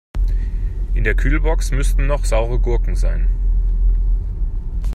[0.95, 3.29] In der Kühlbox müssten noch saure Gurken sein.